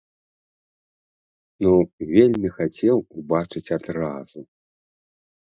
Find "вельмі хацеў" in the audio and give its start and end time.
2.13-2.97